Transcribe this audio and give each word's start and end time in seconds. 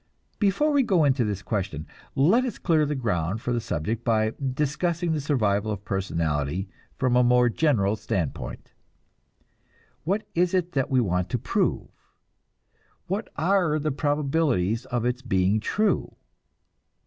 Before 0.39 0.71
we 0.71 0.81
go 0.81 1.03
into 1.03 1.23
this 1.23 1.43
question, 1.43 1.85
let 2.15 2.43
us 2.43 2.57
clear 2.57 2.87
the 2.87 2.95
ground 2.95 3.39
for 3.39 3.53
the 3.53 3.61
subject 3.61 4.03
by 4.03 4.33
discussing 4.55 5.11
the 5.11 5.21
survival 5.21 5.69
of 5.71 5.85
personality 5.85 6.67
from 6.97 7.15
a 7.15 7.23
more 7.23 7.49
general 7.49 7.95
standpoint. 7.95 8.71
What 10.03 10.25
is 10.33 10.55
it 10.55 10.71
that 10.71 10.89
we 10.89 11.01
want 11.01 11.29
to 11.29 11.37
prove? 11.37 11.89
What 13.05 13.27
are 13.35 13.77
the 13.77 13.91
probabilities 13.91 14.87
of 14.87 15.05
its 15.05 15.21
being 15.21 15.59
true? 15.59 16.15